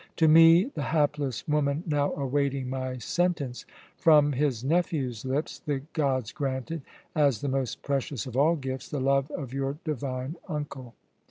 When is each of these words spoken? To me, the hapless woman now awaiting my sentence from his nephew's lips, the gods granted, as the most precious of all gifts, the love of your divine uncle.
To 0.15 0.27
me, 0.27 0.63
the 0.73 0.81
hapless 0.81 1.47
woman 1.47 1.83
now 1.85 2.13
awaiting 2.15 2.71
my 2.71 2.97
sentence 2.97 3.67
from 3.97 4.31
his 4.31 4.63
nephew's 4.63 5.23
lips, 5.25 5.59
the 5.59 5.83
gods 5.93 6.31
granted, 6.31 6.81
as 7.13 7.41
the 7.41 7.47
most 7.47 7.83
precious 7.83 8.25
of 8.25 8.35
all 8.35 8.55
gifts, 8.55 8.89
the 8.89 8.99
love 8.99 9.29
of 9.29 9.53
your 9.53 9.77
divine 9.85 10.37
uncle. 10.49 10.95